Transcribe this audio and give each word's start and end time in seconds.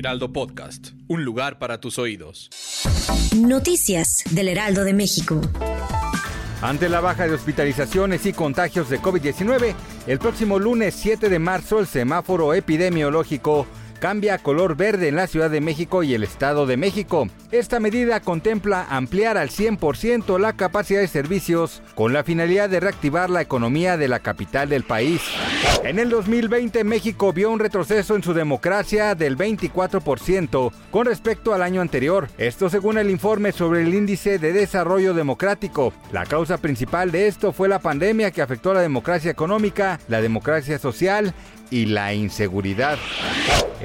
Heraldo 0.00 0.32
Podcast, 0.32 0.92
un 1.08 1.26
lugar 1.26 1.58
para 1.58 1.78
tus 1.78 1.98
oídos. 1.98 2.48
Noticias 3.36 4.24
del 4.30 4.48
Heraldo 4.48 4.82
de 4.82 4.94
México. 4.94 5.42
Ante 6.62 6.88
la 6.88 7.02
baja 7.02 7.26
de 7.26 7.34
hospitalizaciones 7.34 8.24
y 8.24 8.32
contagios 8.32 8.88
de 8.88 8.98
COVID-19, 8.98 9.74
el 10.06 10.18
próximo 10.18 10.58
lunes 10.58 10.94
7 10.94 11.28
de 11.28 11.38
marzo 11.38 11.80
el 11.80 11.86
semáforo 11.86 12.54
epidemiológico 12.54 13.66
cambia 14.00 14.34
a 14.34 14.38
color 14.38 14.76
verde 14.76 15.08
en 15.08 15.16
la 15.16 15.26
Ciudad 15.26 15.50
de 15.50 15.60
México 15.60 16.02
y 16.02 16.14
el 16.14 16.24
Estado 16.24 16.66
de 16.66 16.76
México. 16.76 17.28
Esta 17.52 17.78
medida 17.80 18.20
contempla 18.20 18.86
ampliar 18.88 19.36
al 19.36 19.50
100% 19.50 20.38
la 20.38 20.54
capacidad 20.54 21.00
de 21.00 21.08
servicios 21.08 21.82
con 21.94 22.12
la 22.12 22.24
finalidad 22.24 22.70
de 22.70 22.80
reactivar 22.80 23.28
la 23.28 23.42
economía 23.42 23.96
de 23.96 24.08
la 24.08 24.20
capital 24.20 24.68
del 24.68 24.84
país. 24.84 25.20
En 25.84 25.98
el 25.98 26.08
2020 26.08 26.82
México 26.84 27.32
vio 27.32 27.50
un 27.50 27.60
retroceso 27.60 28.16
en 28.16 28.22
su 28.22 28.32
democracia 28.32 29.14
del 29.14 29.36
24% 29.36 30.72
con 30.90 31.06
respecto 31.06 31.52
al 31.52 31.62
año 31.62 31.80
anterior. 31.82 32.28
Esto 32.38 32.70
según 32.70 32.96
el 32.98 33.10
informe 33.10 33.52
sobre 33.52 33.82
el 33.82 33.94
índice 33.94 34.38
de 34.38 34.52
desarrollo 34.52 35.12
democrático. 35.12 35.92
La 36.12 36.24
causa 36.24 36.56
principal 36.56 37.10
de 37.10 37.28
esto 37.28 37.52
fue 37.52 37.68
la 37.68 37.80
pandemia 37.80 38.30
que 38.30 38.42
afectó 38.42 38.72
la 38.72 38.80
democracia 38.80 39.30
económica, 39.30 40.00
la 40.08 40.22
democracia 40.22 40.78
social 40.78 41.34
y 41.70 41.86
la 41.86 42.14
inseguridad. 42.14 42.98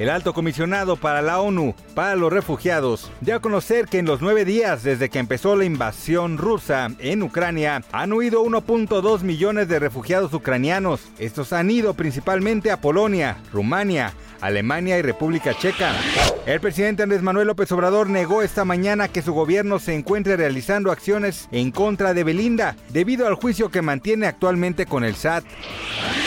El 0.06 0.10
alto 0.10 0.34
comisionado 0.34 0.94
para 0.94 1.20
la 1.20 1.40
ONU 1.40 1.74
para 1.96 2.14
los 2.14 2.32
refugiados 2.32 3.10
dio 3.20 3.34
a 3.34 3.40
conocer 3.40 3.86
que 3.86 3.98
en 3.98 4.06
los 4.06 4.22
nueve 4.22 4.44
días 4.44 4.84
desde 4.84 5.08
que 5.08 5.18
empezó 5.18 5.56
la 5.56 5.64
invasión 5.64 6.38
rusa 6.38 6.90
en 7.00 7.24
Ucrania 7.24 7.82
han 7.90 8.12
huido 8.12 8.44
1.2 8.44 9.22
millones 9.22 9.66
de 9.66 9.80
refugiados 9.80 10.32
ucranianos. 10.32 11.00
Estos 11.18 11.52
han 11.52 11.72
ido 11.72 11.94
principalmente 11.94 12.70
a 12.70 12.80
Polonia, 12.80 13.38
Rumania, 13.52 14.12
Alemania 14.40 14.96
y 14.96 15.02
República 15.02 15.58
Checa. 15.58 15.92
El 16.46 16.60
presidente 16.60 17.02
Andrés 17.02 17.22
Manuel 17.22 17.48
López 17.48 17.72
Obrador 17.72 18.08
negó 18.08 18.42
esta 18.42 18.64
mañana 18.64 19.08
que 19.08 19.22
su 19.22 19.34
gobierno 19.34 19.80
se 19.80 19.96
encuentre 19.96 20.36
realizando 20.36 20.92
acciones 20.92 21.48
en 21.50 21.72
contra 21.72 22.14
de 22.14 22.22
Belinda 22.22 22.76
debido 22.90 23.26
al 23.26 23.34
juicio 23.34 23.72
que 23.72 23.82
mantiene 23.82 24.28
actualmente 24.28 24.86
con 24.86 25.02
el 25.02 25.16
SAT. 25.16 25.44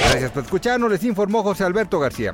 Gracias 0.02 0.32
por 0.32 0.44
escucharnos, 0.44 0.92
les 0.92 1.06
informó 1.06 1.44
José 1.44 1.64
Alberto 1.64 1.98
García. 1.98 2.34